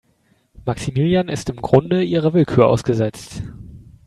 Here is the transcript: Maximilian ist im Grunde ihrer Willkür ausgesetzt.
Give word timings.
Maximilian 0.65 1.29
ist 1.29 1.51
im 1.51 1.57
Grunde 1.57 2.03
ihrer 2.03 2.33
Willkür 2.33 2.65
ausgesetzt. 2.67 3.43